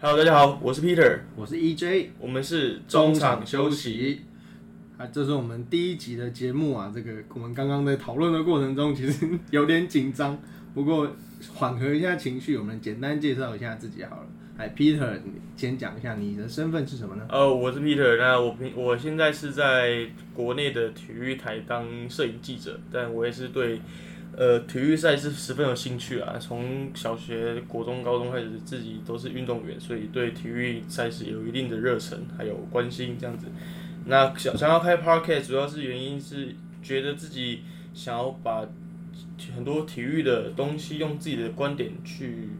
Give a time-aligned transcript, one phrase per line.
[0.00, 4.20] Hello，大家好，我是 Peter，我是 EJ，我们是中场休息。
[4.96, 6.92] 啊，这是我们第一集的节目啊。
[6.94, 10.38] 这个我们刚刚在讨论的过程中，其实有点紧张，
[10.72, 11.10] 不过
[11.52, 14.26] 缓和一下情绪，我们简单介绍一下自己好了。
[14.56, 17.26] 哎，Peter，你先讲一下你的身份是什么呢？
[17.28, 23.80] 呃，我是 Peter，那我平我现在是在国内的体育台当摄影记者，但我也是对
[24.38, 26.38] 呃体育赛事十分有兴趣啊。
[26.38, 33.48] 从小学、国中、高中开始，自己都是运动员，所以对体育赛事有一定的热忱，还有关心这样子。
[34.06, 37.62] 那想想要开 Podcast，主要是原因是觉得自己
[37.92, 38.64] 想要把
[39.54, 42.50] 很多体育的东西用自己的观点去。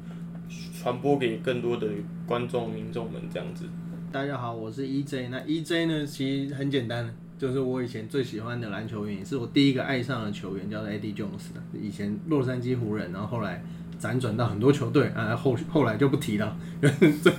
[0.80, 1.86] 传播给更多的
[2.26, 3.66] 观众、民众们这样子。
[4.10, 5.28] 大家好，我是 EJ。
[5.28, 11.62] 那 EJ 呢，其实很简单，就是我以前最喜欢的篮球员，也是我第一个爱上的球员，叫做 Eddie Jones 的。
[11.80, 13.62] 以前洛杉矶湖人，然后后来
[14.00, 16.56] 辗转到很多球队啊，后后来就不提了。
[16.80, 17.32] 这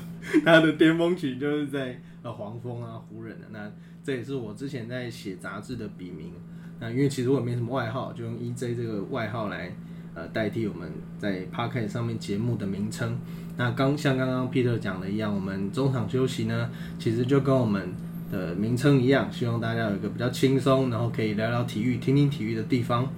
[0.45, 3.47] 他的巅峰期就是在呃黄蜂啊、湖人的。
[3.51, 3.71] 那
[4.03, 6.31] 这也是我之前在写杂志的笔名。
[6.79, 9.71] 那因为其实我也没什么外号，就用 EJ 这个外号来。
[10.15, 13.17] 呃，代替我们在 p a r k e t 上面节目的名称。
[13.55, 17.93] 那刚像刚刚 Peter 讲的一样，我们中场休息呢，其实就跟我们
[18.31, 23.11] 的名称一样，希望大家有一个比较轻松，然后可以聊聊体育、听听体育的地方。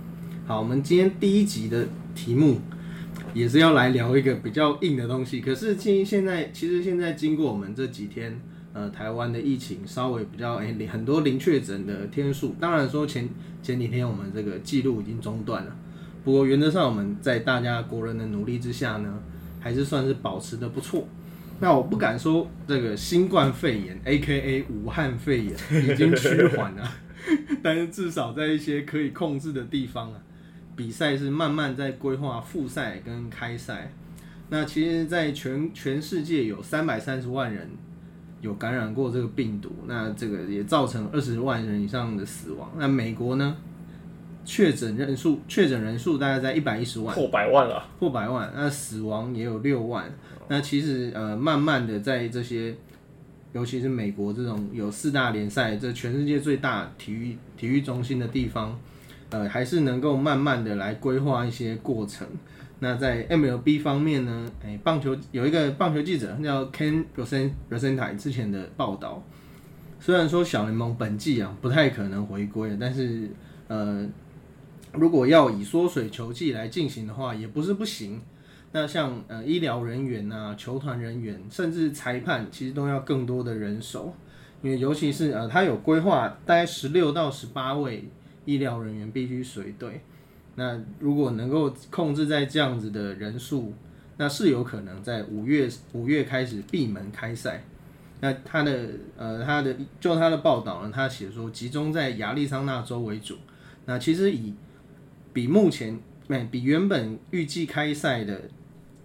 [0.45, 2.59] 好，我们今天第一集的题目
[3.33, 5.39] 也是要来聊一个比较硬的东西。
[5.39, 8.39] 可是，现现在其实现在经过我们这几天，
[8.73, 13.29] 呃，台湾的疫情稍微比较哎，很多零确诊的天数，当然说前
[13.61, 15.75] 前几天我们这个记录已经中断了。
[16.23, 19.19] 不过原则上，我们在大家国人的努力之下呢，
[19.59, 21.07] 还是算是保持的不错。
[21.61, 24.63] 那我不敢说这个新冠肺炎 （A.K.A.
[24.63, 26.91] 武汉肺炎）已经趋缓了，
[27.61, 30.19] 但是至少在一些可以控制的地方啊，
[30.75, 33.93] 比赛是慢慢在规划复赛跟开赛。
[34.49, 37.69] 那其实，在全全世界有三百三十万人
[38.41, 42.71] 有感染过这个病毒，那这个也造成二十万人以上的死亡。
[42.75, 43.55] 那美国呢？
[44.43, 48.51] 确诊人数，确诊人数大概在一百一十万，破百万了，破百万。
[48.55, 50.11] 那死亡也有六万。
[50.47, 52.75] 那其实呃，慢慢的在这些，
[53.53, 58.77] 尤其是美国这种有四大联赛，这全世界最大体育体育中心的地方，
[59.29, 62.27] 呃，还是能够慢慢的来规划一些过程。
[62.79, 69.23] 那在 MLB 方面呢，哎，棒球有一个棒球记者叫 Ken Rosen Rosenta 之前的报道，
[69.99, 73.29] 虽然说小联盟本季啊不太可能回归，但是
[73.67, 74.05] 呃。
[74.93, 78.21] 如果要以缩水球季来进行的话，也不是不行。
[78.73, 84.13] 那像呃医疗人员呐、球团人员，甚至裁判，其实都要更多的人手。
[84.61, 88.07] 因为尤其是呃，他有规划，大概十六到十八位
[88.45, 90.01] 医疗人员必须随队。
[90.55, 93.73] 那如果能够控制在这样子的人数，
[94.17, 97.63] 那是有可能在五月五月开始闭门开赛。
[98.19, 103.37] 那他的呃他的就他的报道呢，他写说集中在亚利桑那州为主。
[103.85, 104.53] 那其实以
[105.33, 108.49] 比目前没比原本预计开赛的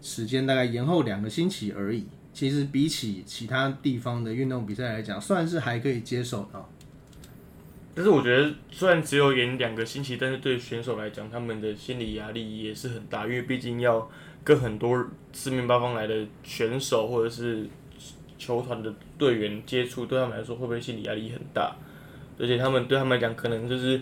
[0.00, 2.06] 时间大概延后两个星期而已。
[2.32, 6.62] 其实比起其他地方的运动比赛来讲，算是还可以接受的。
[7.94, 14.06] 但是我觉得，虽然只有延两个星期，但是对选手来讲，他们的心理压力也是很大，因为毕竟要
[14.44, 17.66] 跟很多四面八方来的选手或者是
[18.36, 21.74] 球团的队员接触，对他们来说会不会心理压力很大？
[22.38, 23.98] 而且他们对他们来讲，可能就是，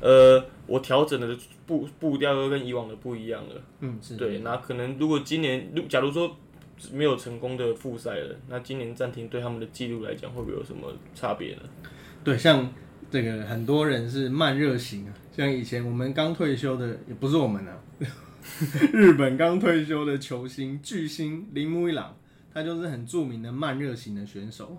[0.00, 1.36] 呃，我调整的
[1.66, 3.62] 步步调又跟以往的不一样了。
[3.80, 4.16] 嗯，是。
[4.16, 6.34] 对，那可能如果今年，如假如说
[6.92, 11.62] 没有成功的复赛了，那今年暂停对他们的记录来讲，会不会有什么差别呢？
[12.24, 12.72] 对，像
[13.10, 17.78] 这个很多人是慢热型啊，像以前我们刚退休的，也不是我们啊，
[18.92, 22.16] 日本刚退休的球星巨星铃木一朗，
[22.52, 24.78] 他就是很著名的慢热型的选手。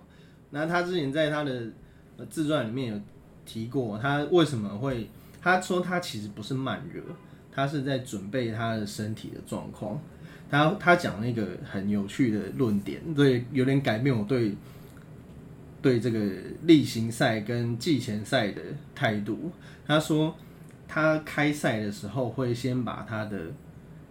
[0.50, 1.62] 那他之前在他的
[2.28, 3.00] 自传里面有
[3.44, 5.08] 提过，他为什么会？
[5.46, 7.00] 他说他其实不是慢热，
[7.52, 9.96] 他是在准备他的身体的状况。
[10.50, 14.56] 他他讲了一个很有趣的论点，对，有点改变我对
[15.80, 16.18] 对这个
[16.62, 18.60] 例行赛跟季前赛的
[18.92, 19.52] 态度。
[19.86, 20.34] 他说
[20.88, 23.42] 他开赛的时候会先把他的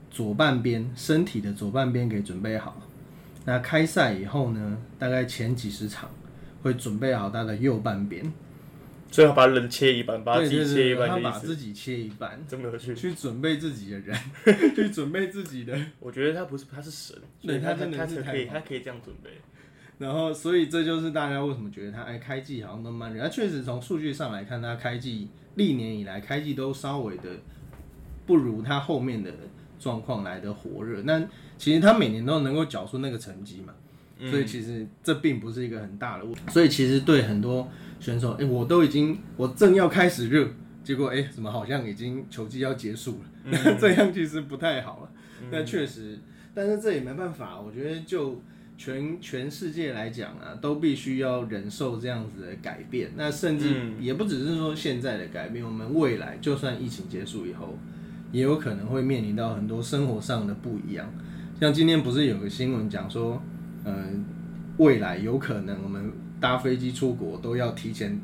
[0.10, 2.82] 左半边身体的左半边给准备好，
[3.44, 6.10] 那开赛以后呢，大概前几十场。
[6.64, 8.26] 会准备好他的右半边，
[9.12, 12.94] 最好把人切一半，把自己切一半他把自己切一半，这么有趣。
[12.94, 14.18] 去准备自己的人，
[14.76, 15.78] 去准备自己的。
[16.00, 19.30] 我觉得他不是，他是神，对他真的是可以，他可以这样准备。
[19.98, 23.24] 然后，所以这就是大家为什么觉得他哎开季好像都慢热。
[23.24, 27.24] 他确实从数据上来看，他开季历年以来开季都稍微的
[28.26, 29.32] 不如他后面的
[29.80, 31.02] 状况来的火热。
[31.04, 31.26] 那
[31.58, 33.74] 其实他每年都能够缴出那个成绩嘛。
[34.30, 36.42] 所以其实这并不是一个很大的问题。
[36.50, 37.70] 所以其实对很多
[38.00, 40.48] 选手，哎、我都已经我正要开始热，
[40.84, 43.76] 结果哎、怎么好像已经球季要结束了？
[43.80, 45.10] 这样其实不太好了。
[45.52, 46.18] 那确实，
[46.54, 48.42] 但是这也没办法，我觉得就
[48.78, 53.12] 全全世界来讲啊，都必须要忍受这样子的改变。
[53.16, 57.78] 那甚至也不只是说现在的改变，我们未来就算疫情结束以后，
[58.32, 61.10] 也有可能会面临到很多生活上的不一样。
[61.60, 63.42] 像今天不是有个新闻讲说，
[63.86, 64.26] 嗯、
[64.78, 66.12] 未来有可能我们
[66.46, 68.20] 搭飞机出国都要提前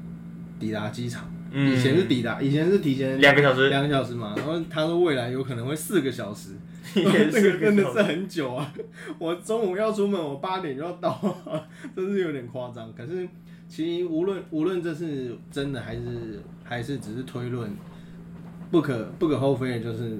[0.60, 1.28] 抵达机场。
[1.54, 6.52] 嗯以前是抵达，以前是提前两个小时，两个小时嘛，然后他说未来有可能会四个小时，
[6.96, 8.74] 也这是 个真的是很久啊！
[9.20, 11.20] 我中午要出门，我八点就要到，
[11.94, 12.94] 真是有点夸张。
[12.94, 13.28] 可是
[13.68, 17.70] 其实无论无论这是真的还是还是只是推论，
[18.72, 20.18] 不可不可厚非的就是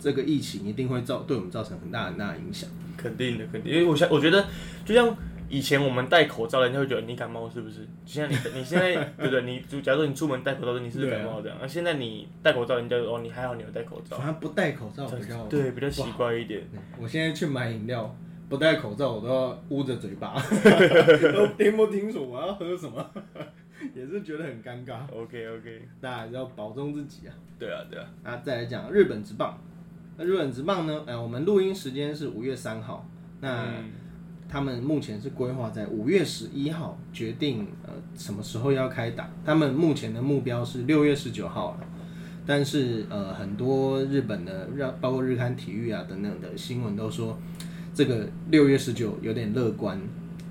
[0.00, 2.66] 这个疫情一定会造对我们造成很大很大的影响。
[2.96, 4.42] 肯定的，肯定，因为我想，我觉得
[4.86, 5.14] 就像
[5.48, 7.86] 以前我们戴口罩，人家会觉得你感冒是不是？
[8.04, 9.42] 就像你 你现在对不对？
[9.42, 11.56] 你就假如说你出门戴口罩，你是不是感冒这样？
[11.60, 16.62] 那、现在你戴口罩，人家就哦你还好，你有戴口罩，反正不戴口罩比较对，比较奇怪一点。
[17.00, 18.14] 我现在去买饮料，
[18.48, 20.34] 不戴口罩我都要捂着嘴巴，
[21.32, 23.10] 都听不清楚我要喝什么，
[23.94, 24.98] 也是觉得很尴尬。
[25.12, 27.34] OK OK，大家还是要保重自己啊。
[27.58, 29.58] 对啊对啊，啊，再来讲日本职棒。
[30.18, 31.02] 那日本职棒呢？
[31.06, 33.06] 呃，我们录音时间是五月三号，
[33.40, 33.84] 那嗯
[34.48, 39.28] 他们目前是规划在五月十一号决定呃什么时候要开打。
[39.44, 41.86] 他们目前的目标是六月十九号了，
[42.46, 47.36] 但是呃很多日本的让包括日刊体育啊等等的新闻都说，
[47.92, 50.00] 这个六月十九有点乐观，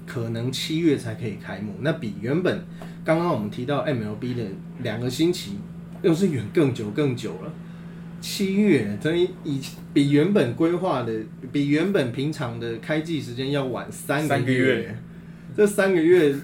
[0.05, 1.73] 可能七月才可以开幕。
[1.79, 2.65] 那比原本
[3.03, 4.43] 刚刚我们提到 MLB 的
[4.83, 5.57] 两个星期，
[6.01, 7.53] 又是远更久更久了。
[8.27, 9.61] 七月等于以
[9.93, 11.13] 比原本规划的，
[11.51, 14.97] 比原本平常的开季时间要晚三三个月。
[15.55, 16.35] 这三个月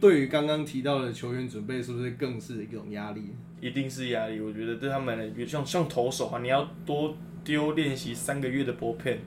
[0.00, 3.34] 对于刚刚提到的球员准备，是不是更是一种压力？
[3.60, 4.38] 一定是压力。
[4.38, 9.18] 我觉得对他们来，比如像像投手啊，你要多丢练习三个月的波片，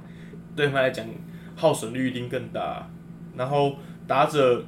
[0.56, 1.06] 对他们来讲
[1.58, 2.90] 耗损率一定更大。
[3.36, 3.76] 然后
[4.08, 4.66] 打者，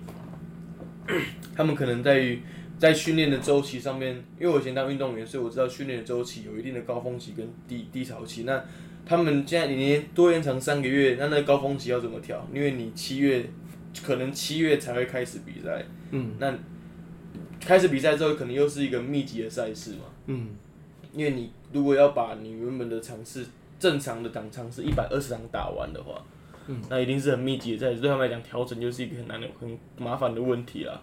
[1.55, 2.41] 他们可能在于
[2.77, 8.43] 在训练的周期上面，因为我以前当运动员，所以我知道训练的周期有一定的高峰期跟低低潮期。
[8.43, 8.63] 那
[9.05, 12.47] 他们现在你多延长三个月，那那高峰期要怎么调？
[12.53, 13.49] 因为你七月
[14.03, 16.53] 可能七月才会开始比赛，嗯，那
[17.59, 20.03] 开始比赛之后，可能又是一个密集的赛事嘛。
[20.27, 20.49] 嗯，
[21.13, 23.47] 因为你如果要把你原本的场次
[23.79, 26.21] 正常的档场是一百二十场打完的话，
[26.67, 31.01] 嗯，那一定是很密集的赛事，对他们来讲调整就是一个很难的、很麻烦的问题啦。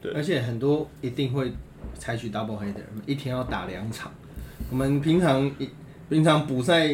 [0.00, 1.52] 对而且很多一定会
[1.94, 4.12] 采取 double header，一天要打两场。
[4.70, 5.68] 我们平常一
[6.08, 6.86] 平常补赛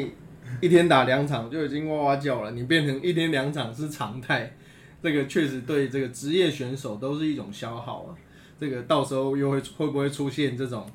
[0.61, 4.55] 一天打两场就已经哇哇叫了，你变成一天两场是常态，
[5.03, 8.15] 这个确实对这个职业选手都是一种消耗啊。
[8.61, 10.87] 这个到时候又会会不会出现这种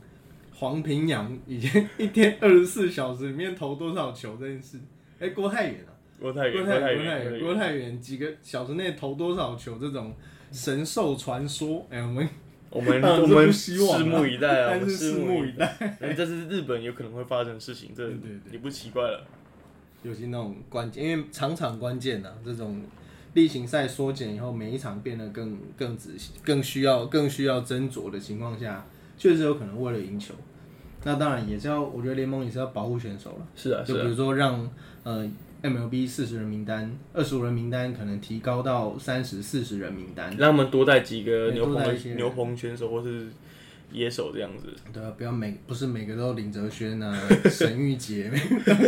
[0.53, 4.79] 黄平阳已经一天二十四小时里面投多少球这件事？
[5.19, 9.77] 哎、郭泰远啊，郭泰远，郭泰远，郭泰源几个小时内投多少球？
[9.79, 10.13] 这种
[10.51, 12.27] 神兽传说，哎、我们
[12.69, 15.97] 我们我们希望啊拭目以待啊， 拭目以待。
[15.99, 19.25] 但 这是日本有可能会发生的事情，这对对对也不奇怪了。
[20.03, 22.81] 尤其那种关键，因为场场关键呐、这种
[23.33, 28.85] 例行赛缩减以后，每一场变得更更仔细、更需要、更需要斟酌的情况下，
[29.17, 30.33] 确实有可能为了赢球。
[31.03, 33.47] 那当然也是要，我觉得联盟也是要保护选手了。
[33.55, 34.69] 是啊，是啊，就比如说让
[35.03, 35.25] 呃
[35.63, 43.27] MLB 四十人名单、二十五人名单可能提高到三十、四十人名单，让他们多带几个牛棚牛棚选手或是
[43.91, 44.73] 野手这样子。
[44.93, 48.31] 对啊，不要每不是每个都林哲轩啊、 沈玉杰，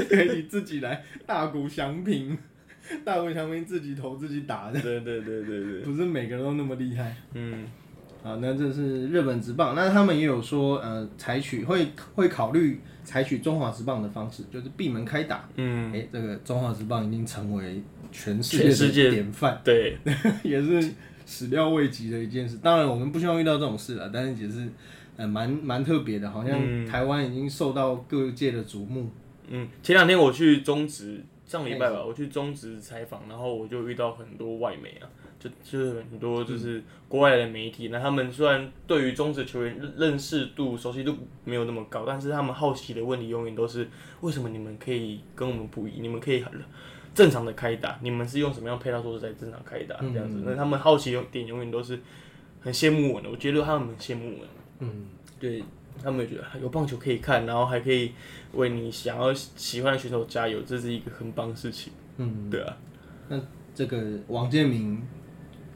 [0.09, 2.37] 可以自己来大谷翔平，
[3.03, 7.15] 大谷翔平自己投自己打的，对对对对对，不是每个人都那么厉害。
[7.33, 7.65] 嗯，
[8.23, 15.47] 啊，那这是日本职棒，那他们也有说，呃，采取会会考虑采取中华职棒的方式，就是闭门开打。
[15.55, 19.97] 嗯，哎、这个中华职棒已经成为全世界典范，对，
[20.43, 20.91] 也是
[21.25, 22.57] 始料未及的一件事。
[22.57, 24.67] 当然，我们不希望遇到这种事了，但是也是
[25.15, 29.09] 呃蛮蛮特别的，好像嗯台湾已经受到各界的瞩目。
[29.47, 35.07] 嗯，前两天我去中职，上礼拜吧，我去中职采访，然后我就遇到很多外媒啊，
[35.39, 41.15] 就就是很多就是国外的媒体，那他们虽然对于中职球员认认识度、熟悉度
[41.45, 43.87] 没有那么高，但是他们好奇的问题永远都是
[44.21, 46.51] 为什么你们可以跟我们不一，你们可以很
[47.15, 50.43] 正常的开打，你们是用什么样配套措施在正常开打这样子？
[50.45, 51.99] 那他们好奇的点永远都是
[52.59, 54.45] 很羡慕我的，我觉得他们很羡慕我。
[54.79, 55.07] 嗯，
[55.39, 55.63] 对
[56.01, 58.11] 他们也觉得有棒球可以看，然后还可以
[58.53, 61.91] 为你想要喜欢的选手加油，这是一个很棒的事情。
[62.17, 62.77] 嗯，对啊，
[63.27, 63.41] 那
[63.73, 65.01] 这个王建民，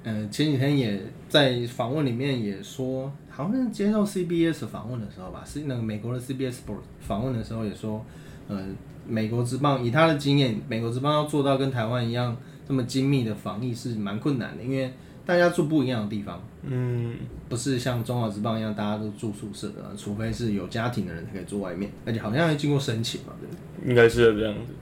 [0.04, 6.58] 呃，前几天也在访问里面也说，好像接受 CBS 访问的时候吧，是那个美国的 CBS
[7.00, 8.06] 访问的时候也说，
[8.50, 8.66] 呃，
[9.08, 12.36] 美国之棒以他的经验，美国之棒要做到跟台湾一样
[12.68, 14.92] 这么精密的防疫是蛮困难的，因为
[15.26, 17.16] 大家住不一样的地方，嗯，
[17.48, 23.90] 不是像中华之棒一样大家都住宿舍的，除非是有家庭的人才可以住外面，而且好像要经过申请嘛，对不对？
[23.90, 24.74] 应该是这样子。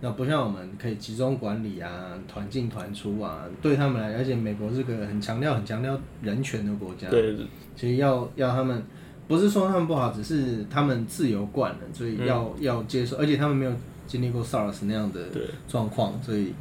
[0.00, 7.08] 那不像我们可以集中管理啊，团进团出啊，对他们来，而且美国是个很强调、很强调人权的国家。
[7.08, 7.34] 对，
[7.74, 8.82] 其实要要他们，
[9.26, 13.72] 不是说他们不好，只是他们自由惯了，所以要、要接受，而且他们没有
[14.06, 16.52] 经历过 SARS 那样的对状况，所以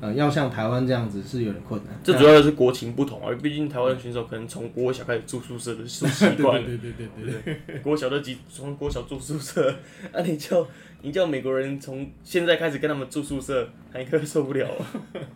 [0.00, 1.94] 呃，要像台湾这样子是有点困难。
[2.04, 7.78] 这主要的是国情不同啊，毕竟台湾选手可能从国小开始住宿舍的住习惯了，对对对对对对。
[7.82, 9.74] 国小的几从国小住宿舍，
[10.12, 10.66] 啊，你叫
[11.04, 14.86] 你叫美国人从现在开始跟他们住宿舍，他应该受不了啊。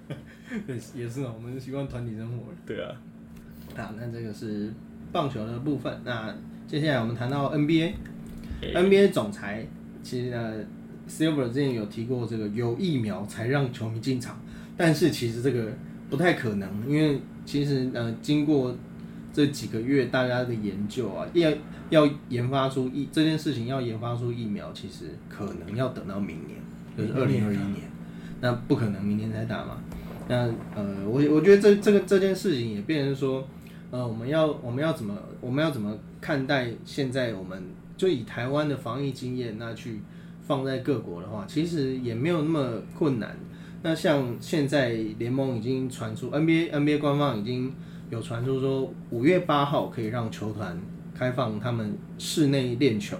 [0.66, 2.56] 对，也是啊，我们习惯团体生活了。
[2.66, 2.96] 对啊，
[3.76, 4.72] 啊，那这个是
[5.12, 6.00] 棒球的部分。
[6.06, 6.34] 那
[6.66, 7.92] 接下来我们谈到 NBA，NBA、
[8.62, 9.66] 诶 NBA 总裁
[10.02, 10.54] 其实呢
[11.06, 14.40] ，Silver 之前有提过这个有疫苗才让球迷进场，
[14.74, 15.70] 但是其实这个
[16.08, 18.74] 不太可能，因为其实呃，经过
[19.32, 21.50] 这几个月大家的研究啊，要
[21.90, 26.58] 要研发出疫这件事情要研发出疫苗，其实可能要等到明年，
[26.96, 27.90] 就是二零二一年，
[28.40, 29.78] 那不可能明年才打嘛。
[30.28, 33.46] 那呃，我我觉得这这个这件事情也变成说，
[33.90, 37.62] 呃，我们要我们要怎么我们要怎么看待现在我们
[37.96, 40.00] 就以台湾的防疫经验，那去
[40.42, 43.36] 放在各国的话，其实也没有那么困难。
[43.82, 47.72] 那像现在联盟已经传出 NBA NBA 官方已经
[48.10, 50.76] 有传出说，五月八号可以让球团
[51.14, 53.16] 开放他们室内练球，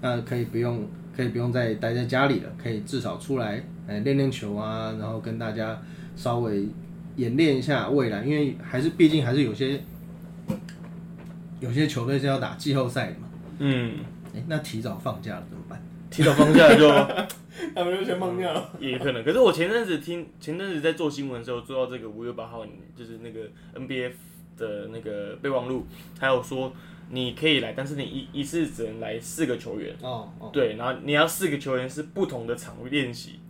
[0.00, 0.86] 那可以不用
[1.16, 5.80] 可以不用再待在家里了，可以至少出来呃练练球啊，然后跟大家
[6.16, 6.68] 稍微
[7.16, 9.80] 演练一下未来，因为还是毕竟还是有些
[11.60, 13.28] 有些球队是要打季后赛的嘛。
[13.58, 13.98] 嗯，
[14.34, 15.80] 哎、那提早放假了怎么办？
[16.10, 16.88] 提早放假就
[17.74, 18.72] 他们就先放假了。
[18.80, 19.22] 也可能。
[19.22, 23.40] 可是我前阵子听前阵子在做新闻的时候，做到这个五月八号，就是那个
[23.74, 24.12] NBA
[24.56, 25.86] 的那个备忘录，
[26.18, 26.72] 还有说
[27.10, 29.94] 你可以来，但是你一一次只能来四个球员。
[30.02, 33.40] 哦哦，对，然后你要四个球员是不同的场练习，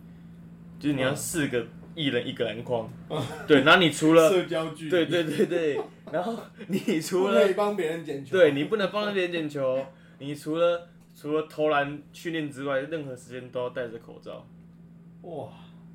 [0.79, 1.65] 就是你要四个
[1.95, 2.91] 一人一个篮筐。
[3.47, 5.79] 对，然后你除了社交距离，对对对对，
[6.11, 6.35] 然后
[6.67, 8.37] 你除了可以帮别人捡球。
[8.37, 9.85] 对你不能帮别人捡球，
[10.19, 14.45] 你除了除了投篮训练之外，任何时间都要戴着口罩。
[15.21, 15.49] 哇，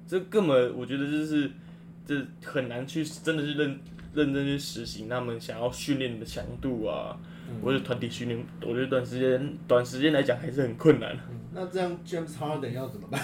[0.07, 1.51] 这根本我觉得就是
[2.07, 3.79] 这很难去真的是认
[4.15, 7.19] 认真去实行他们想要训练的强度啊，
[7.63, 11.13] 或者团体训练，我觉得短时间短时间来讲还是很困难。
[11.31, 13.19] 嗯那这样 James Harden 要怎么办？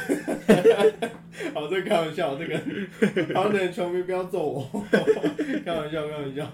[1.53, 2.59] 好，这个开玩笑，这个
[3.35, 4.85] Harden 球迷不要揍我，
[5.63, 6.51] 开玩笑，开玩笑。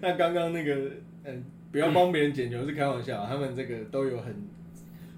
[0.00, 0.88] 那刚刚那个，
[1.24, 4.32] 嗯，不要帮别人捡球是开玩笑，他们这个都有很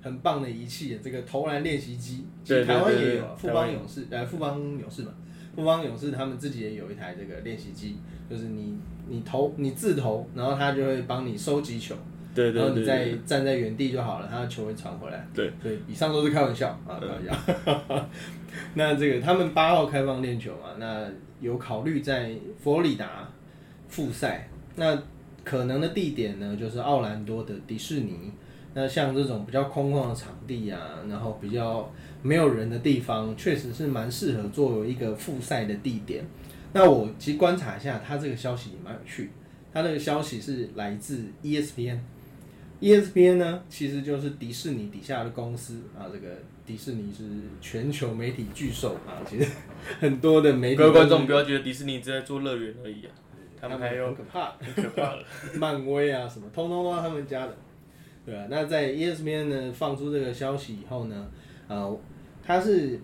[0.09, 5.13] 很棒的仪器，这个投篮练习机，其实对对台湾对对也有啊，富邦勇士，呃，富邦勇士嘛，
[5.55, 7.97] 富邦勇士他们自己也有一台这个练习机，
[8.31, 8.75] 就是你
[9.07, 11.95] 你投你自投，然后他就会帮你收集球。
[12.35, 15.27] 对对对然后你再，站在原地就好了，他的球会传回来。
[15.35, 18.07] 对，所以以上都是开玩笑啊，开玩笑。
[18.75, 21.07] 那这个他们八号开放练球嘛，那
[21.41, 23.29] 有考虑在佛罗里达
[23.89, 24.97] 复赛，那
[25.45, 28.31] 可能的地点呢就是奥兰多的迪士尼。
[28.79, 31.93] 那像这种比较空旷的场地啊，然后比较
[32.23, 36.25] 没有人的地方，确实是蛮适合作为一个复赛的地点。
[36.73, 39.31] 那我其实观察一下，他这个消息也蛮有趣的。
[39.73, 41.99] 他这个消息是来自 E ESPN。
[42.81, 46.07] ESPN 呢，其实就是迪士尼底下的公司啊。
[46.13, 46.29] 这个
[46.65, 47.25] 迪士尼是
[47.61, 49.51] 全球媒体巨兽啊，其实
[49.99, 53.11] 很多的媒体各位观众不要要觉得迪士尼只在做乐园而已啊，
[53.61, 55.25] 他们还有很可怕，很可怕的。
[55.59, 57.57] 漫威啊什么，通通都是他们家的，
[58.29, 58.47] 对啊。
[58.51, 61.27] 那在 ESPN 呢放出这个消息以后呢，
[61.67, 61.99] 呃，
[62.45, 63.01] 他是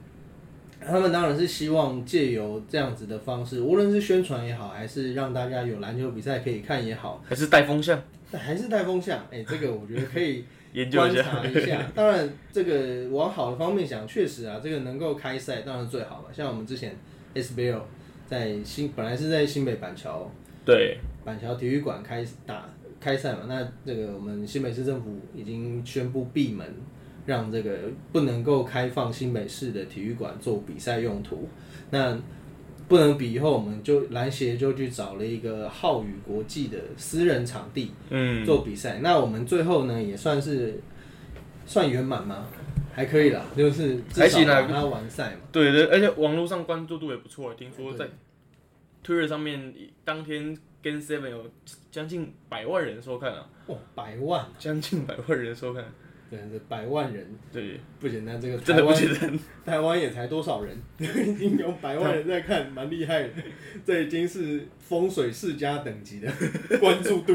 [0.78, 11.22] 他们当然是希望借由这样子的方式，无论是宣传也好，还是让大家有篮球比赛可以看也好，还是带风向还是带风向，哎、这个我觉得可以 研究观一下。
[11.22, 11.90] 察一下。
[11.94, 16.34] 当然，这个往好的方面想，确实啊，这个能够开赛当然最好了。
[16.34, 16.94] 像我们之前
[17.34, 17.80] SBL
[18.26, 20.28] 在新本来是在新北板桥
[20.64, 22.68] 对，板桥体育馆开打
[23.04, 26.66] 开赛嘛，那这个我们新北市政府已经宣布闭门，
[27.26, 31.46] 让这个不能够开放新北市的体育馆做比赛用途。
[31.90, 32.18] 那
[32.88, 39.00] 不能比以后，我们就篮协就去找了一个浩宇国际的私人场地嗯，做比赛。
[39.02, 40.80] 那我们最后呢也算是
[41.66, 42.46] 算圆满吗？
[42.94, 45.40] 还可以啦，就是至少还行啦把它完赛嘛。
[45.52, 48.08] 对对，而且网络上关注度也不错，听说在
[49.02, 51.50] 对 Twitter 上面当天跟 Seven 有
[51.90, 55.82] 将近百万人收看啊，哇，百万，将近百万人收看，
[56.30, 58.38] 对，这百万人对，不简单。
[58.38, 59.38] 这个真的不台湾简单。
[59.64, 63.30] 台湾也才多少人，已经有百万人在看，蛮厉害的。
[63.86, 66.30] 这已经是风水世家等级的
[66.78, 67.34] 关注度，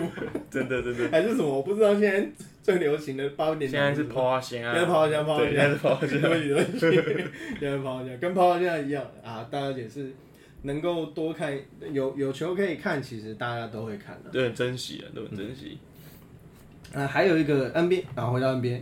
[0.51, 1.49] 真的真的，还是什么？
[1.49, 1.99] 我不知道。
[1.99, 2.29] 现在
[2.61, 6.21] 最流行的八点档现在是抛花仙啊，现在抛花香抛花对，香现在是抛花仙。
[6.21, 7.29] 对不起对不起，
[7.59, 9.47] 现在抛花香跟抛花香一样啊。
[9.49, 10.13] 大家也是
[10.63, 11.57] 能够多看，
[11.91, 14.29] 有有球可以看，其实大家都会看的。
[14.31, 15.77] 都很珍惜啊，都很珍惜。
[16.93, 18.81] 啊，还有一个 NBA，然后回到 NBA，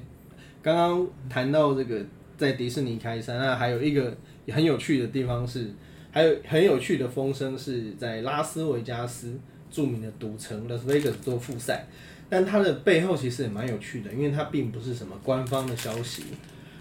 [0.61, 2.03] 刚刚谈到这个
[2.37, 4.15] 在迪士尼开山，那还有一个
[4.49, 5.69] 很有趣的地方是，
[6.11, 9.37] 还有很有趣的风声是在拉斯维加斯
[9.69, 11.85] 著名的赌城 Las Vegas 做复赛，
[12.29, 16.23] 但它的背后其实也蛮有趣的，因为它并不是什么官方的消息，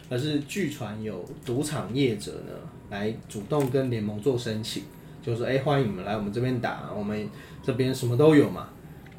[0.08, 2.52] 而是据传有赌场业者呢
[2.90, 4.83] 来主动跟联盟做申请，
[5.23, 7.28] 就是说，哎、欢迎你们来我们这边打，我们
[7.62, 8.69] 这边什么都有嘛。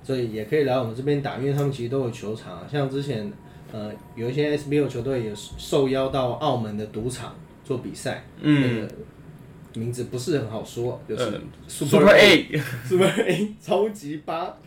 [0.03, 3.31] 所以也可以来我们这边打，因为他们其实都有球场，像之前
[3.71, 8.61] 呃有一些 SBL 球队也受邀到澳门的赌场做比赛，嗯。
[8.61, 8.93] 那个
[9.75, 14.57] 名字不是很好说，就是呃 Super Super A，Super A 超级八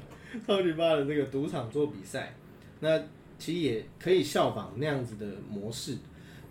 [0.47, 2.33] 超级八的这个赌场做比赛，
[2.79, 2.97] 那
[3.37, 5.97] 其实也可以效仿那样子的模式，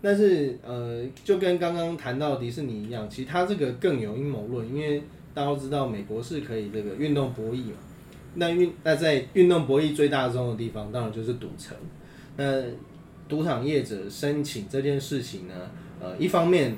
[0.01, 5.03] 但是呃，就跟刚刚谈到迪士尼一样，其实它这个更有阴谋论，因为
[5.34, 7.77] 大家都知道美国是可以这个运动博弈嘛，
[8.36, 11.75] 那运那在运动博弈最大宗的地方，当然就是赌城。
[12.38, 12.63] 那
[13.27, 15.53] 赌场业者申请这件事情呢，
[16.00, 16.74] 呃，一方面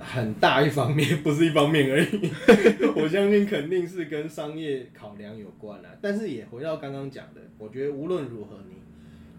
[0.00, 2.30] 很大一方面，不是一方面而已。
[2.94, 5.90] 我相信肯定是跟商业考量有关啦。
[6.00, 8.76] 但是也回到刚刚讲的，我觉得无论如何，你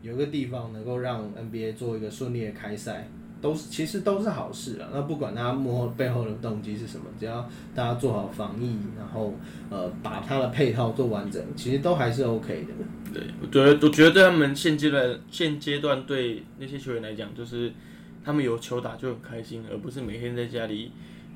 [0.08, 3.08] 有一个地方能够让 NBA 做一个顺利的开赛，
[3.42, 4.90] 都是其实都是好事啊。
[4.94, 9.34] 那不管他幕后背后的动机是什么，只要大家做好防疫，然后
[9.70, 12.74] 呃把它的配套做完整，其实都还是 OK 的。
[13.14, 17.74] 对，我觉得我觉得对他们现阶段现阶段对那些球员来讲，就是
[18.24, 20.92] 他们有球打就很开心，而不是每天在家里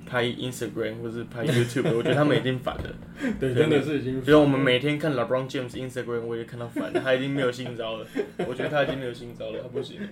[0.06, 1.96] 拍 Instagram 或是拍 YouTube。
[1.96, 2.84] 我觉得他们已经烦了。
[3.40, 8.08] 对，真的是已经比如我们每天看 LeBron James Instagram，我也看到烦了，他已经没有新招了。
[8.48, 10.08] 我觉得他已经没有新招了，他不行了。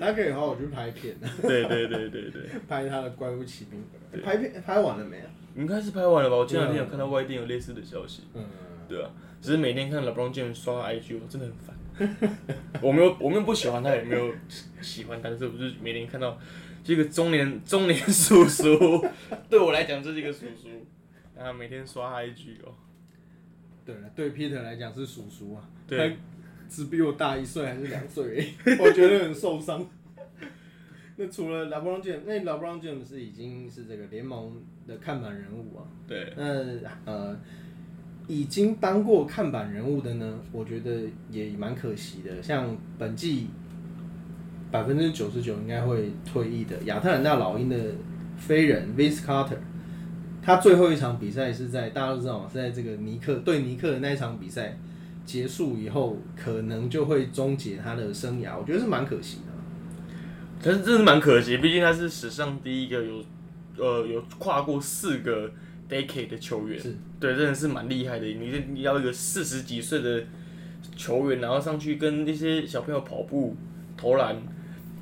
[0.00, 3.82] 他可以好好去拍片，对对对对对，拍他的怪物骑兵。
[4.22, 5.26] 拍片拍完了没啊？
[5.56, 6.36] 应该是拍完了吧？
[6.36, 8.24] 我前两天有看到外电有类似的消息。
[8.34, 8.44] 嗯，
[8.88, 9.10] 对啊，
[9.40, 11.74] 只是每天看 LeBron James 刷 IG，我真的很烦。
[12.80, 14.32] 我没有，我没有不喜欢他，也没有
[14.80, 16.36] 喜欢他，但是我就是每天看到
[16.84, 19.04] 这个中年中年叔叔，
[19.50, 20.68] 对我来讲这是一个叔叔，
[21.36, 22.72] 然后每天刷他一句哦。
[23.84, 26.16] 对了，对 Peter 来讲是叔叔啊，对他
[26.68, 29.84] 只比我大一岁还是两岁而已， 我觉得很受伤。
[31.16, 35.86] 那除了 LeBron James，那 LeBron James 是已经是这个联盟的看板人物啊。
[36.08, 36.42] 对，那
[37.04, 37.38] 呃，
[38.26, 42.42] 已经当过看板人物的呢，我觉得也蛮可惜的。
[42.42, 43.48] 像本季
[44.74, 47.76] 百分之九十九应该会退役的亚特兰大老鹰的
[48.36, 49.58] 飞人 Vince Carter，
[50.42, 54.76] 他最后一场比赛是在大家都知道嘛，是在这个尼克对尼克的那一场比赛
[55.24, 59.52] 结束以后，可能就会终结他的生涯，我觉得是蛮可惜的。
[60.60, 63.24] 但是真是蛮可惜，毕竟他是史上第一个有
[63.78, 65.48] 呃有跨过四个
[65.88, 68.26] decade 的球员，是对，真的是蛮厉害的。
[68.26, 70.24] 你你要一个四十几岁的
[70.96, 73.54] 球员，然后上去跟那些小朋友跑步、
[73.96, 74.36] 投篮，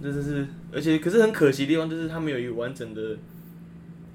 [0.03, 3.17] 真的是，而且可是很可惜的地方就是他没有一个完整的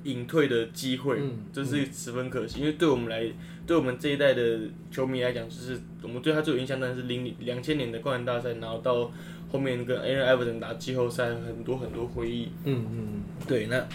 [0.04, 2.60] 隐退的机会，嗯这是十分可惜。
[2.60, 3.26] 因为对我们来，
[3.66, 4.60] 对我们这一代的
[4.92, 9.12] 球迷来讲，就是我们对他最有印象，当然是零两千年的冠军大赛，然后到
[9.50, 12.50] 后面跟 Aaron Everton 打季后赛，很多很多回忆。
[12.66, 13.88] 嗯嗯，对，那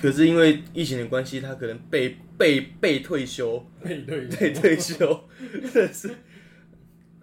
[0.00, 5.28] 可是因为疫情的关系，他可能被被被退休，被退被退休，
[5.72, 6.10] 真的是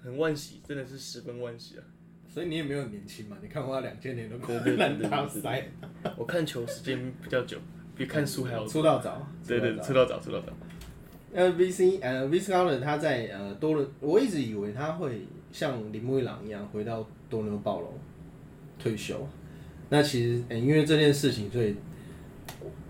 [0.04, 1.82] 很万喜，真的是十分万喜啊！
[2.38, 3.36] 所以你也没有很年轻嘛？
[3.42, 5.68] 你看过他两千年的对对对烂对对大赛，
[6.16, 7.58] 我看球时间比较久，
[7.96, 10.54] 比看书还要出道早，对对，出道早出道早，出到早。
[11.34, 17.92] 呃，VC 呃 v c 高的他在呃多伦，我一直以为他会像铃木一朗一样回到多伦多暴龙
[18.78, 19.28] 退休。
[19.90, 21.76] 那其实、呃因为这件事情，所以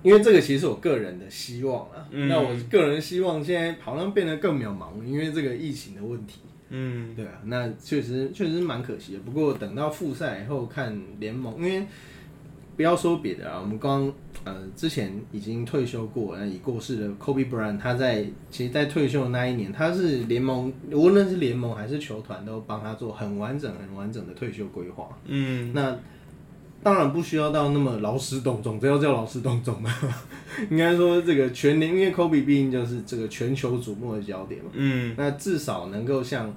[0.03, 2.05] 因为这个其实是我个人的希望啊。
[2.11, 6.41] 嗯那我个人希望现在好像变得更渺茫，因为这个疫情的问题。
[6.69, 9.19] 嗯，对啊，那确实确实是蛮可惜的。
[9.19, 11.85] 不过等到复赛以后看联盟，因为
[12.75, 25.09] 不要说别的啊，我们刚呃之前已经退休过，那已过世的 Kobe Bryant，他在其实，在退休的那一年，他是联盟无论是联盟还是球团都帮他做很完整、很完整的退休规划。
[25.25, 25.97] 嗯，那
[26.83, 29.93] 当然不需要到那么劳师动众，这要叫劳师动众吗？
[30.69, 34.69] 应该说这个全年，因为 Kobe 毕竟就是这个全球瞩目的焦点嘛。
[34.73, 36.53] 嗯，那至少能够像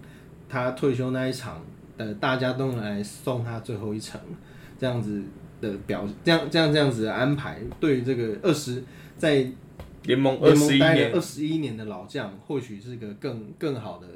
[0.49, 1.61] 他退休那一场
[1.97, 4.21] 呃，大家都能来送他最后一程，
[4.79, 5.23] 这样子
[5.61, 8.83] 的表，这样这样这样子的安排，对于这个二十
[9.17, 9.47] 在
[10.05, 14.07] 联盟联盟待了二十一年的老将，或许是个更更好的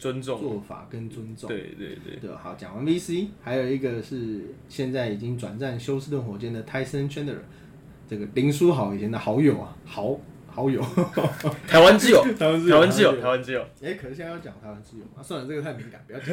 [0.00, 1.46] 尊重，做法跟尊重。
[1.46, 7.36] 对对对，对，好，讲完 VC，还有一个是现在已经转战休斯顿火箭的 Tyson Chandler，
[8.08, 10.82] 这个林书豪以前的好友啊，好好友，
[11.68, 16.28] 台湾之友，台湾台湾之友，台湾之友，哎、可是现在要讲台湾之友啊，算了，这个太敏感，不要讲，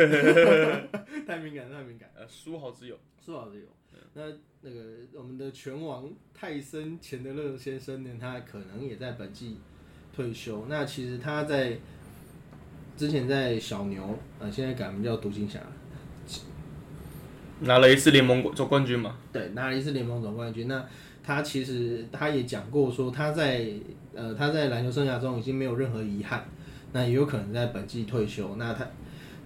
[1.28, 2.10] 太敏感，太敏感。
[2.16, 3.68] 呃，书豪之友，书豪之友，
[4.14, 4.24] 那
[4.62, 4.82] 那个
[5.14, 9.58] 我们的拳王泰森钱德勒先生呢，他可能也在本季
[10.16, 10.66] 退休。
[10.68, 11.78] 那其实他在
[12.98, 15.60] 之前在小牛，呃，现在改名叫独行侠，
[17.60, 20.68] 拿了一次联盟总冠军嘛，对，拿了一次联盟总冠军。
[20.68, 20.84] 那
[21.24, 23.68] 他其实他也讲过说，他在
[24.16, 26.44] 呃他在篮球生涯中已经没有任何遗憾，
[26.94, 28.56] 那也有可能在本季退休。
[28.58, 28.88] 那他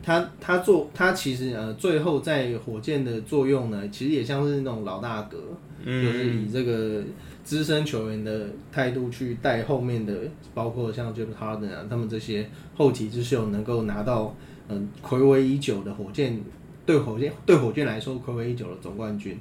[0.03, 5.37] 他他做他其实呃最后在火箭的作用呢，其实也像是那种老大哥，
[5.83, 7.03] 嗯就是以这个
[7.43, 10.13] 资深球员的态度去带后面的，
[10.53, 14.35] 包括像 James Harden 啊，他们这些后起之秀能够拿到
[14.69, 16.39] 嗯暌违已久的火箭
[16.85, 19.37] 对火箭对火箭来说暌违已久的总冠军。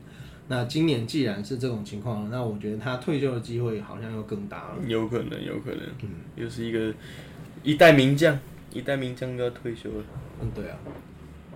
[0.49, 4.77] 那今年既然是这种情况，那我觉得他退休的机会好像又更大了。
[4.85, 6.93] 有可能，有可能，嗯又是一个
[7.63, 8.37] 一代名将，
[8.73, 10.05] 一代名将都要退休了，
[10.41, 10.79] 嗯，对啊，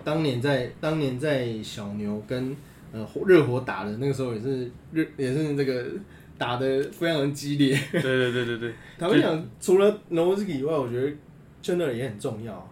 [0.03, 2.55] 当年在当年在小牛跟
[2.91, 5.85] 呃火热火打的那个时候也是热也是这个
[6.37, 7.77] 打的非常激烈。
[7.91, 11.11] 对对对对对，坦白 讲，除了 n o w s k i 以外，我觉得
[11.63, 12.67] Chandler 也很重要啊。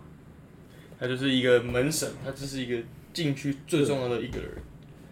[1.00, 2.78] 他就是一个门神，他只是一个
[3.12, 4.50] 禁区最重要的一个人。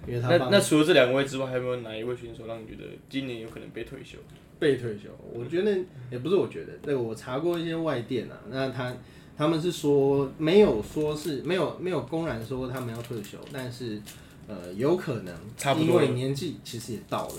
[0.06, 4.18] 那因为他帮那除了这两位之外，还有没有哪一位选手让你觉得今年有可能被退休？
[4.60, 5.76] 被退休，我觉得
[6.12, 8.94] 也不是我觉得，对我查过一些外电啊，那他
[9.38, 14.02] 他们是说没有说是没有没有公然说他们要退休，但是
[14.48, 17.36] 呃有可能差不多了因为年纪其实也到了，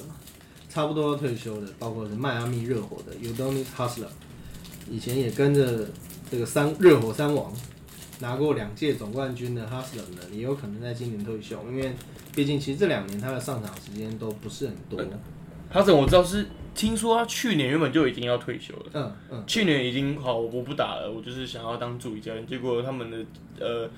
[0.69, 4.09] 差不多要退休的，包括是迈阿密热火的 Udonis Hustler，
[4.91, 5.87] 以前也跟着
[6.31, 7.53] 这个三热火三王
[8.21, 11.93] 拿过两届总冠军的 Hustler 呢，也有可能在今年退休，因为
[12.35, 14.99] 毕竟其实这两年他的上场时间都不是很多，
[15.71, 18.87] 哈登我知道是听说他去年原本就已经要退休了。
[18.95, 19.45] 嗯嗯。
[19.47, 22.47] 去年已经好，我不打了，我就是想要当助理教练。
[22.47, 23.19] 结果他们的
[23.61, 23.91] 呃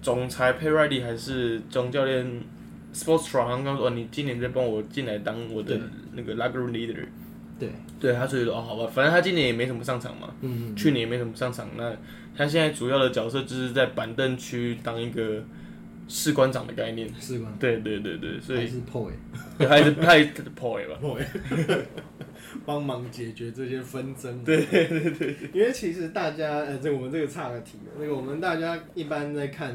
[0.00, 2.42] 总裁 Pay Riley 还是总教练
[2.94, 5.78] Sports 好像刚说，哦，你今年再帮我进来当我的
[6.12, 7.06] 那个 locker room leader。
[7.58, 11.68] 对，对，他所以说哦，好吧，反正他今年也没什么上场嘛，嗯，去年也没什么上场。
[11.76, 11.94] 那
[12.34, 15.44] 他现在主要的角色就是在板凳区当一个
[16.10, 17.08] 士官长的概念。
[17.20, 17.56] 士官？
[17.58, 19.12] 对对对对，所以还是 POY
[19.56, 20.98] 对他也是他也是 boy 吧。
[21.00, 21.22] POY，
[22.66, 24.42] 帮忙解决这些纷争。
[24.42, 29.72] 对对对，因为其实大家呃，这我们这个差个题，那个我们大家一般在看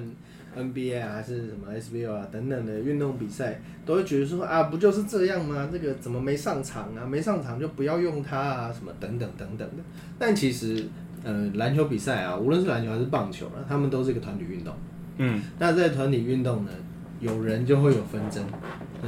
[0.58, 5.69] NBA 啊，还是什么 SBL 啊等等的运动比赛，都会觉得说啊，不就是这样吗？
[5.71, 7.06] 这个怎么没上场啊？
[7.06, 9.84] 没上场就不要用它啊，什么等等等等的。
[10.19, 10.86] 但其实
[11.24, 14.74] 呃，篮球比赛啊，无论是篮球还是棒球啊，他们都是一个团体运动。
[15.17, 16.71] 嗯，那在团体运动呢，
[17.19, 18.43] 有人就会有纷争，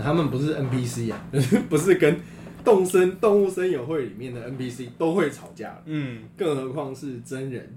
[0.02, 1.26] 他们不是 NPC 啊，
[1.70, 2.17] 不是跟
[2.63, 7.76] 动森动物森友会里面的 NPC 都会吵架，嗯，更何况是真人。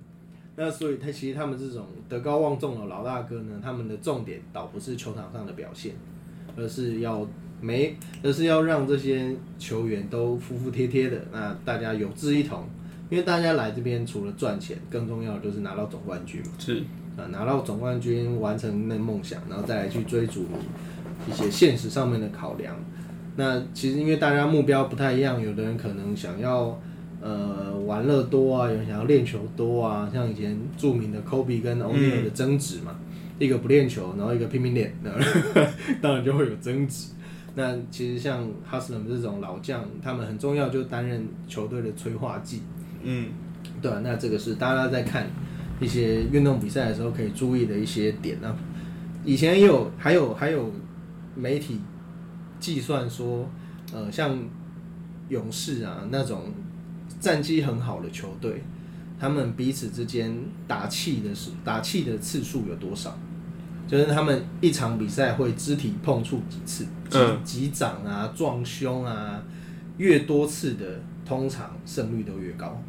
[0.57, 5.95] 那所以他其实他们这种德高望重的老大哥呢，他们的重点倒不是球场上的表现，
[6.57, 7.27] 而是要
[7.63, 12.69] 没，而是要让这些球员都服服帖帖的，那大家有志一同，
[13.09, 16.53] 因为大家来这边除了赚钱，更重要的就是拿到总冠军嘛。
[16.59, 16.83] 是，
[17.21, 22.75] 啊，拿到总冠军，完成那梦想，然后再来去追逐你一些现实上面的考量。
[23.37, 26.81] 那其实因为大家目标不太一样，有的人可能想要
[27.21, 32.99] 呃玩乐多啊，有人想要练球多啊，像以前著名的 Kobe 跟 O'Neal 的争执嘛，
[33.39, 35.11] 一个不练球，然后一个拼命练，那
[36.03, 37.13] 当然就会有争执。
[37.55, 42.63] 那其实像 h u s l a m 这种老将，他们很重要，就担任球队的催化剂。
[43.03, 43.29] 嗯，
[43.83, 45.27] 对啊，那这个是大家在看
[45.81, 48.55] 一些运动比赛的时候可以注意的一些点啊。
[49.25, 50.73] 以前也有还有还有
[51.35, 51.81] 媒体
[52.59, 53.49] 计算说，
[53.93, 54.39] 呃，像
[55.29, 56.45] 勇士啊那种
[57.19, 58.63] 战绩很好的球队，
[59.19, 60.35] 他们彼此之间
[60.67, 63.19] 打气的是打气的次数有多少？
[63.87, 66.87] 就是他们一场比赛会肢体碰触几次，
[67.43, 69.43] 击掌啊、撞胸啊，
[69.99, 72.81] 越多次的，通常胜率都越高。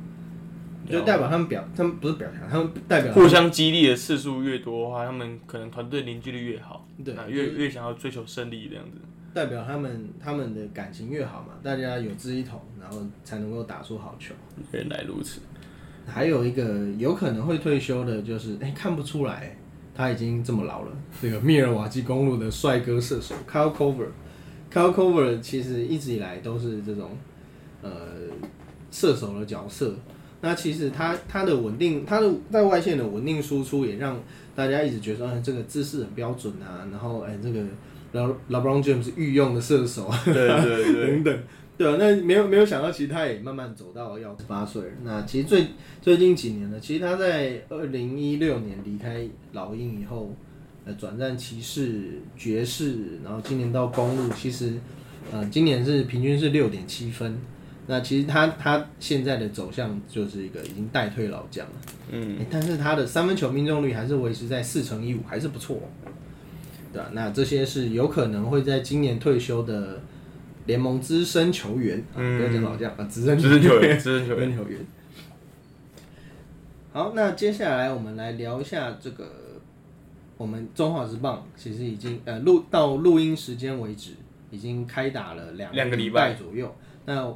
[0.89, 8.97] 就代表他们表，他们不是表扬，他们代表互相激励的次数越多的话，他们可能团队凝聚力越好，对那越越想要追求胜利这样子。
[9.33, 14.33] 代表他们他们的感情越好嘛，大家有志一同，然后才能够打出好球。
[14.73, 15.39] 原来如此，
[16.05, 19.55] 还有一个有可能会退休的，就是哎、看不出来
[19.95, 20.91] 他已经这么老了。
[21.21, 27.11] 这个密尔瓦基公路的帅哥射手 Kyle Cover，Kyle Cover 其实一直以来都是这种
[27.81, 27.91] 呃
[28.91, 29.95] 射手的角色。
[30.41, 34.19] 那其实他他的稳定，他的在外线的稳定输出，也让
[34.55, 36.87] 大家一直觉得说，哎，这个姿势很标准啊。
[36.91, 37.61] 然后哎，这个
[38.13, 41.39] Le LeBron James 御用的射手啊，对对对，等 等，
[41.77, 44.89] 对啊，那没有没有想到，其实他也慢慢走到要十八岁了。
[45.03, 45.67] 那其实最
[46.01, 50.33] 最近几年呢，其实他在二零一六年离开老鹰以后，
[50.85, 54.73] 呃，转战骑士、爵士，然后今年到公路，其实
[55.31, 57.39] 呃，今年是平均是六点七分。
[57.91, 61.73] 那其实他他现在的走向就是一个已经代退老将了，
[62.09, 65.77] 嗯，欸但是他的三分球命中率还是维持在四乘一五，还是不错、
[66.93, 70.01] 对啊，那这些是有可能会在今年退休的
[70.67, 74.79] 联盟资深球员，啊、嗯不要讲老将啊，资深资深球员，资深球员，球员。
[76.93, 79.29] 好，那接下来我们来聊一下这个，
[80.37, 84.11] 我们中华职棒其实已经呃录到录音时间为止，
[84.49, 86.73] 已经开打了两礼两个礼拜左右。
[87.05, 87.27] 那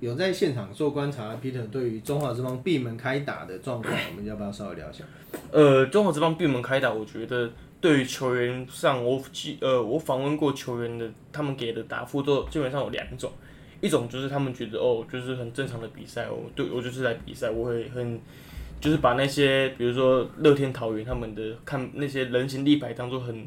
[0.00, 5.04] 有在现场做观察 Peter 对于中华之邦闭门开打的状况，我们要不要稍微聊一下？
[5.52, 13.30] 呃，中华之邦闭门开打，我觉得对于球员上，我记呃，我访问过球员的，他们给的答复都基本上有两种，
[13.82, 18.18] 一种就是他们觉得哦，就是很正常的比赛，哦，对我就是来比赛，我会很
[18.80, 23.46] 就是把那些比如说乐天桃园他们的看那些人形立牌当做很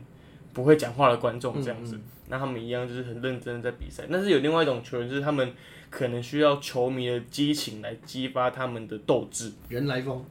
[0.54, 4.04] 不会讲话的观众这样子，那他们一样就是很认真的在比赛。
[4.12, 5.52] 但是有另外一种球员，就是他们
[5.90, 9.52] 可能需要球迷的激情来激发他们的斗志。
[9.70, 10.24] 人来疯，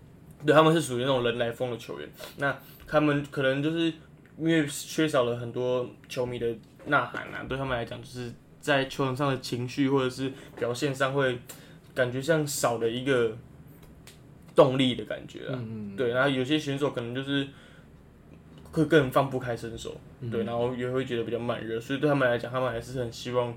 [0.46, 2.08] 对，他们是属于那种人来疯的球员。
[2.36, 2.56] 那
[2.86, 3.92] 他们可能就是
[4.38, 6.46] 因为缺少了很多球迷的
[6.86, 11.38] 呐喊啊，对他们来讲，就是在球场上的情绪或者是表现上会
[11.94, 13.36] 感觉像少了一个
[14.54, 15.58] 动力的感觉啊。
[15.58, 17.48] 嗯对，然后有些选手可能就是
[18.72, 19.94] 会更放不开身手，
[20.30, 23.54] 对，然后也会觉得比较慢热，所以对他们来讲，他们还是很希望，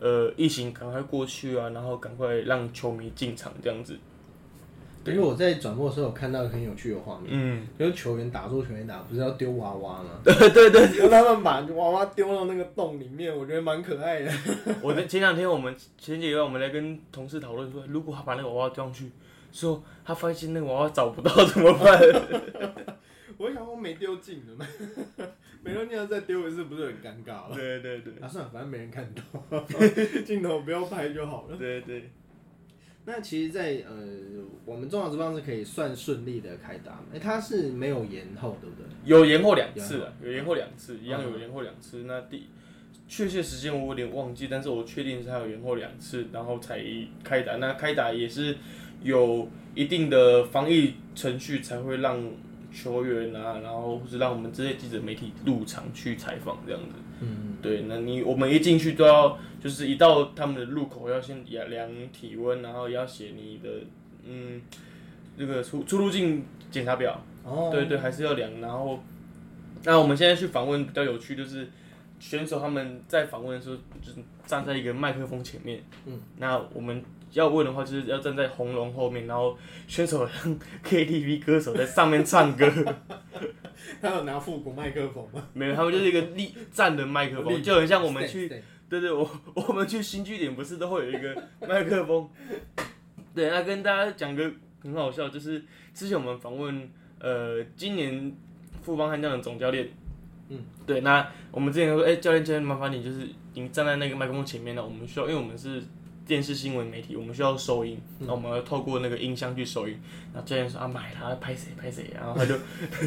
[0.00, 3.96] 呃，疫情赶快过去啊，然后赶快让球迷进场这样子。
[5.06, 10.08] 因为我在转播的时候有看到很有趣的画面，嗯，就是球员打出球员打，不是要丢娃娃吗？
[10.24, 14.32] 对对对，让 他们把娃娃丢到那个洞里面，我觉得蛮可爱的。
[14.80, 19.10] 我在前两天我们前几个月我们来跟同事讨论说，如果他把那个娃娃丢上去，
[19.52, 22.00] 说他发现那个娃娃找不到 怎么办？
[23.44, 24.66] 我想我没丢进的嘛，
[25.62, 27.54] 没丢进再丢一次，不是很尴尬吗？
[27.54, 29.60] 对对对啊，算了，反正没人看到，
[30.24, 31.56] 镜头不要拍就好了。
[31.58, 32.10] 对对，
[33.04, 33.94] 那其实在，呃，
[34.64, 38.86] 我们中华职棒是可以算顺利的开打，哎、它是没有延后，对不对？
[39.04, 42.04] 有延后两次啊，有延后两次，一样有延后两次。
[42.04, 42.46] 那第
[43.06, 46.82] 确切时间我有点忘记，但是我确定是它有延后两次，然后才
[47.22, 47.56] 开打。
[47.56, 48.56] 那开打也是
[49.02, 52.24] 有一定的防疫程序，才会让
[52.74, 56.96] 球员啊，然后或是让我们这些记者媒体入场去采访这样子。
[57.20, 63.70] 嗯，对，那你我们一进去都要，就是一到他们的入口要先量量体温，然后要写你的
[64.26, 64.60] 嗯
[65.38, 67.24] 这个出出入境检查表。
[67.44, 68.60] 哦，对对，还是要量。
[68.60, 68.98] 然后，
[69.84, 71.68] 那我们现在去访问比较有趣，就是
[72.18, 75.82] 选手他们在访问的时候，就是站在一个麦克风前面。
[76.06, 76.18] 嗯。
[76.38, 77.04] 那我们
[77.34, 82.66] 要问的话，就是要站在红龙后面，然后选手像 KTV 歌手在上面唱歌。
[84.00, 85.46] 他有拿复古麦克风吗？
[85.52, 88.48] 没有，他们就是一个立站的麦克风，就很像我们去
[88.88, 91.34] 对对，我我们去新据点不是都会有一个
[91.66, 92.28] 麦克风？
[93.34, 94.50] 对，那跟大家讲个
[94.82, 98.32] 很好笑，就是之前我们访问呃今年
[98.82, 99.88] 富邦悍将的总教练，
[100.50, 105.82] 嗯，对，那我们之前说，哎、教练教练，麻烦你就是你站在那个麦克风前面呢，我们需要，因为我们是
[106.26, 109.98] 电视新闻媒体，我们需要收音，那、我们要透过那个音箱去收音。
[110.32, 112.56] 然后教练说啊，买他拍谁拍谁，然后他就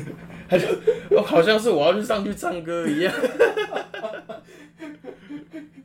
[0.47, 0.67] 他就
[1.15, 3.13] 哦好像是我要去上去唱歌一样。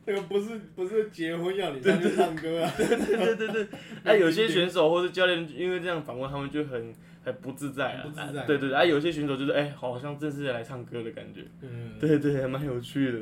[0.05, 2.71] 这个不是不是结婚要你上去唱歌啊？
[2.77, 3.67] 对对对对，
[4.03, 6.93] 哎、 有些选手或者教练因为这样访问，他们就很
[7.23, 8.03] 很不自在啊。
[8.03, 11.45] 不自在啊对对对，啊，有些选手就是哎、好像正式来唱歌的感觉。
[11.61, 13.19] 嗯，对对，还蛮有趣的。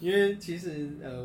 [0.00, 1.24] 因为其实呃，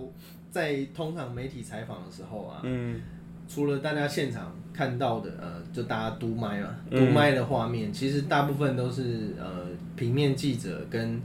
[0.49, 3.01] 在通常媒体采访的时候啊，嗯。
[3.47, 6.99] 除了大家现场看到的，呃，就大家嘟麦嘛，嗯。
[6.99, 11.19] 嘟麦的画面，其实大部分都是呃平面记者跟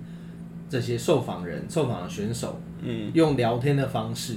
[0.71, 3.11] 这些受访人、受访的选手嗯。
[3.13, 4.37] 用聊天的方式，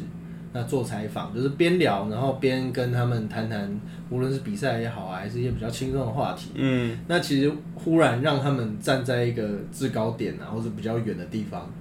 [0.51, 6.51] 那做采访就是边聊，然后边跟他们谈谈，无论是比赛也好啊，还是一些比较轻松的话题。
[6.55, 11.71] 嗯，那其实忽然让他们站在一个制高点啊，或者比较远的地方，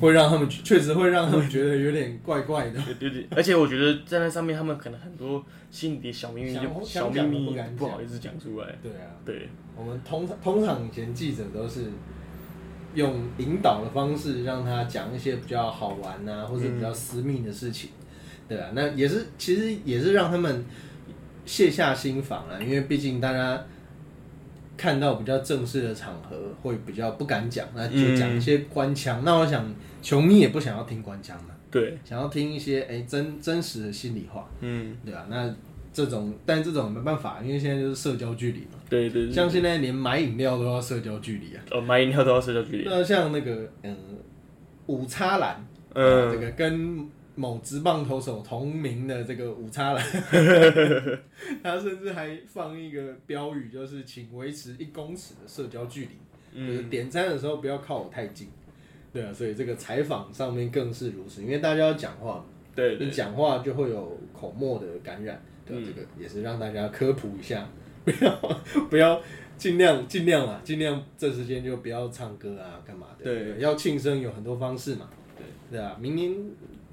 [0.00, 2.80] 会让他们确实会让他们觉得有点怪怪的。
[2.82, 8.66] 对对对，而且我觉得站在上面，他们可能很多心里的小秘密就小秘密不好意思讲出来。
[8.82, 11.84] 对啊，对，我们通常通常以前记者都是
[12.94, 17.90] 用引导的方式让他讲一些比较好玩啊，或者比较私密的事情，
[18.48, 20.64] 对啊，那也是其实也是让他们
[21.44, 23.64] 卸下心防啊，因为毕竟大家
[24.76, 29.22] 看到比较正式的场合会比较不敢讲，那就讲一些官腔。
[29.24, 29.64] 那我想
[30.02, 35.54] 球迷也不想要听官腔嘛，对，想要听一些哎、真真实的心里话，嗯，对啊，那
[35.92, 38.78] 这种但这种没办法，因为现在就是社交距离嘛。
[38.88, 39.32] 对对对。
[39.32, 41.62] 像现在连买饮料都要社交距离啊。
[41.70, 42.84] 哦，买饮料都要社交距离。
[42.84, 43.96] 那像那个嗯，
[44.86, 50.04] 五叉蓝，嗯这个跟某职棒投手同名的这个五叉蓝，
[51.62, 58.48] 他甚至还放一个标语，就是请维持一公尺的社交距离，就是嗯，点餐的时候不要靠我太近。
[59.12, 62.44] 对啊，所以这个采访上面更是如此，因为大家要讲话嘛，
[62.74, 63.06] 对对。
[63.06, 67.68] 你讲话就会有口沫的感染，对这个也是让大家科普一下，
[68.04, 69.20] 不要不要
[69.56, 73.24] 尽量尽量啊，尽量这时间就不要唱歌啊，干嘛的？
[73.24, 76.34] 对要庆生有很多方式嘛，对对啊，明年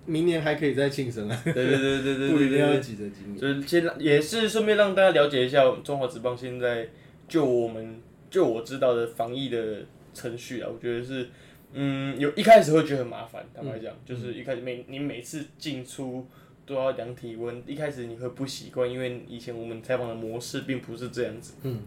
[0.06, 2.82] 明年还可以再庆生啊，对对对对对 不一定要对对。
[2.82, 3.38] 急着今年。
[3.38, 6.88] 就是先让也是顺便让大家了解一下中华职棒现在
[7.28, 11.28] 就我们就我知道的防疫的程序啊，我觉得是
[11.74, 16.26] 嗯有一开始会觉得很麻烦，坦白讲，就是一开始每你每次进出
[16.66, 21.54] 都要量体温，一开始你会不习惯，因为以前我们采访的模式并不是这样子。
[21.64, 21.80] 嗯，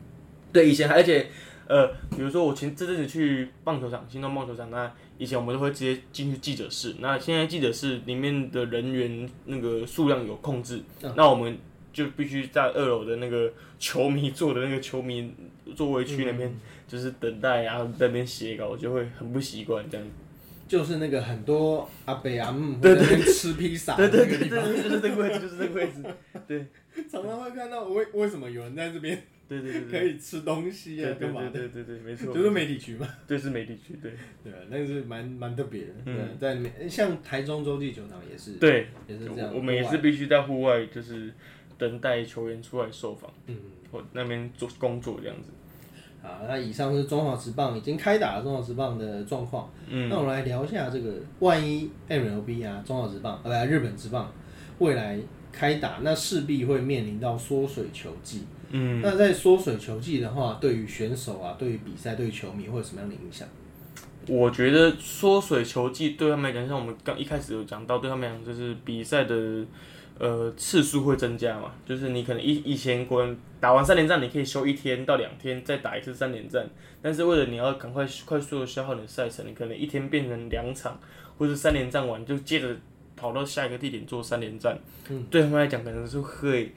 [0.52, 1.26] 对，以前而且
[1.66, 11.12] 呃，比如说我前这阵子去棒球场，新庄棒球场，那以前我们都会直接进去记者室，那现在记者室里面的人员那个数量有控制，嗯。
[11.16, 11.58] 那我们
[11.92, 15.32] 就必须在二楼的那个球迷坐的那个球迷
[15.76, 16.52] 座位区那边，
[16.90, 20.04] 就是等待啊，在那边写稿，我就会很不习惯这样。
[20.66, 26.04] 就是那个很多阿北阿姆在那边吃披萨的对对对那个地方，对，就是这个位置，就是这个位置。
[26.46, 26.66] 对
[27.08, 30.04] 常常会看到为为什么有人在这边对对对可。
[30.04, 31.50] 以吃东西啊，对干嘛的？
[31.50, 33.08] 对对对没错，就是媒体区嘛。
[33.26, 34.12] 对是媒体区，对
[34.44, 35.88] 对啊，那个是蛮蛮特别的。
[36.06, 36.56] 嗯在
[36.88, 39.52] 像台中洲际球场也是，对，也是这样。
[39.54, 41.32] 我们也是必须在户外，就是
[41.76, 43.56] 等待球员出来受访，嗯，
[43.90, 45.50] 或那边做工作这样子。
[46.22, 49.70] 好，那以上是中华职棒已经开打了中华职棒的状况。
[49.88, 54.30] 嗯，那我们来聊一下这个，万一 MLB 啊，中华职棒，呃，不日本职棒
[54.78, 55.18] 未来
[55.50, 58.44] 开打，那势必会面临到缩水球季。
[58.70, 63.48] 嗯，那在缩水球季的话，对于选手啊，对于比赛，对于球迷会有什么样的影响？
[64.28, 69.64] 我觉得缩水球季对他们来讲，像我们刚一开始有讲到，对他们来讲就是比赛的
[70.20, 76.68] 呃次数会增加嘛，就是你可能以以前国人打完三连战，你可以休一天到两天再打一次三连战，
[77.00, 81.00] 但是为了你要赶快快速的消耗你的赛程，你可能一天变成两场，
[81.38, 82.76] 或者三连战完就接着
[83.16, 84.78] 跑到下一个地点做三连战，
[85.08, 86.72] 嗯，对他们来讲可能是会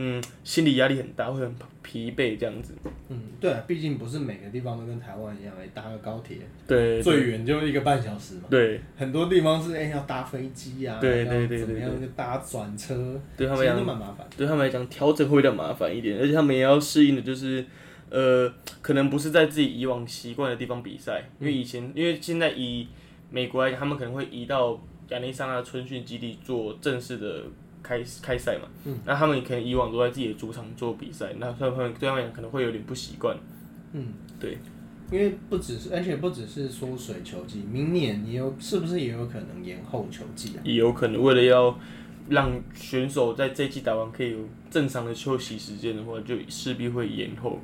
[0.00, 2.72] 嗯心理压力很大，会很疲惫这样子，
[3.08, 6.36] 嗯，对啊，毕竟不是每个地方都跟台湾一样，哎，搭个高铁
[6.68, 8.42] 对最远就一个半小时嘛。
[8.48, 8.80] 对。
[8.96, 14.24] 很多地方是哎、要搭飞机啊，对对对对怎么样就搭转车，对他们来讲蛮麻烦。
[14.36, 17.64] 对他们来讲，调整会比较麻烦一点，而且他们也要适应的就是，
[18.10, 22.86] 呃，可能不是在自己以往习惯的地方比赛，因为以前，因为现在以
[23.30, 27.42] 美国来讲，他们可能会移到亚利桑那春训基地做正式的
[27.88, 33.34] 开开赛嘛，嗯那他们可能以往都在自己的主场做比赛，那他们对他们来讲可能会有点不习惯，
[33.94, 34.58] 嗯，对，
[35.10, 40.60] 因为不只是，而且不只是缩水球季，明年也有是不是也有可能延后球季啊？
[40.62, 41.78] 也有可能为了要
[42.28, 44.38] 让选手在这季打完可以有
[44.70, 47.58] 正常的休息时间的话，就势必会延后。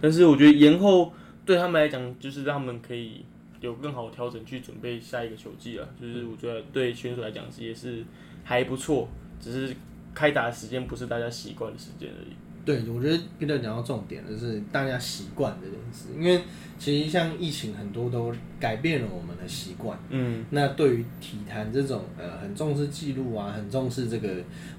[0.00, 1.12] 但是我觉得延后
[1.44, 3.24] 对他们来讲，就是让他们可以
[3.60, 5.88] 有更好的调整去准备下一个球季啊。
[6.00, 8.04] 就是我觉得对选手来讲是也是
[8.44, 9.08] 还不错，
[9.46, 9.76] 只是
[10.12, 12.34] 开打的时间不是大家习惯的时间而已。
[12.64, 16.42] 对，我觉得 Peter 讲到重点的是大家习惯这件事，因为
[16.80, 19.96] 其实像疫情很多都改变了我们的习惯。
[20.10, 24.28] 嗯，那对于体坛这种呃很重视记录啊，很重视这个，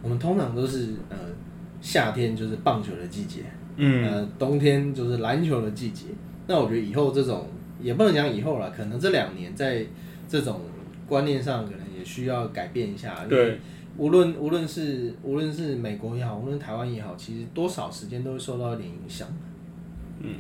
[0.01, 1.17] 我们通常都是呃
[1.79, 3.43] 夏天就是棒球的季节，
[3.77, 6.07] 嗯，呃冬天就是篮球的季节。
[6.45, 7.47] 那我觉得以后这种
[7.81, 9.85] 也不能讲以后了，可能这两年在
[10.27, 10.59] 这种
[11.07, 13.23] 观念上可能也需要改变一下。
[13.23, 13.59] 因为对，
[13.97, 19.27] 无论无论是无论是美国也好，无论台湾也好，其实多少时间都会受到一点影响。
[20.19, 20.35] 嗯，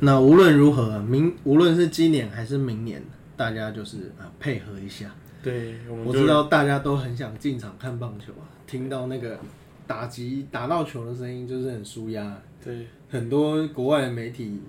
[0.00, 3.02] 那无论如何，明无论是今年还是明年，
[3.36, 9.38] 大家就是啊配合一下，对，我我知道大家都很想进场看棒球啊，听到那个
[9.86, 12.38] 打击打到球的声音就是很舒压。
[12.64, 14.60] 对很多国外的媒体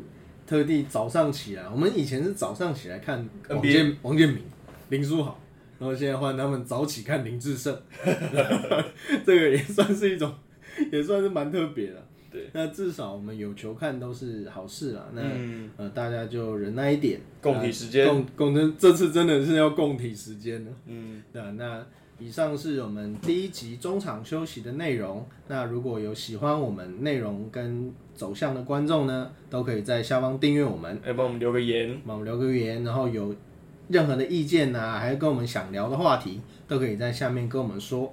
[0.47, 4.41] 特地早上起来，我们以前是早上起来看王建王建民、
[4.89, 5.39] 林书豪，
[5.83, 7.77] 然后现在换他们早起看林志胜，
[9.25, 10.33] 这个也算是一种，
[10.93, 12.01] 也算是蛮特别的。
[12.31, 15.05] 对，那至少我们有球看都是好事啦。
[15.13, 20.71] 那、嗯，呃，大家就忍耐一点，共体时间共共真这次真的是要共体时间了。
[20.87, 21.85] 嗯，对啊，那
[22.17, 25.27] 以上是我们第一集中场休息的内容。
[25.49, 33.35] 那如果有喜欢我们内容跟走向的观众呢，都可以在下方订阅我们，来帮我们留个言，帮我们留个言，然后有
[33.93, 38.11] 任何的意见呐、还有跟我们想聊的话题，都可以在下面跟我们说。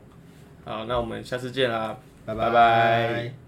[0.64, 1.96] 好，那我们下次见啦。
[2.26, 3.39] 拜拜拜